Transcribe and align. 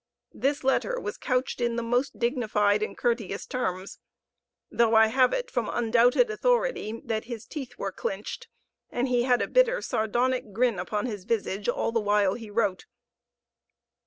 This 0.33 0.63
letter 0.63 0.99
was 0.99 1.15
couched 1.15 1.61
in 1.61 1.75
the 1.75 1.83
most 1.83 2.17
dignified 2.17 2.81
and 2.81 2.97
courteous 2.97 3.45
terms, 3.45 3.99
though 4.71 4.95
I 4.95 5.05
have 5.13 5.31
it 5.31 5.51
from 5.51 5.69
undoubted 5.71 6.31
authority 6.31 7.01
that 7.05 7.25
his 7.25 7.45
teeth 7.45 7.77
were 7.77 7.91
clinched, 7.91 8.47
and 8.89 9.07
he 9.07 9.25
had 9.25 9.43
a 9.43 9.47
bitter 9.47 9.79
sardonic 9.79 10.53
grin 10.53 10.79
upon 10.79 11.05
his 11.05 11.23
visage 11.25 11.69
all 11.69 11.91
the 11.91 11.99
while 12.01 12.33
he 12.33 12.49
wrote. 12.49 12.85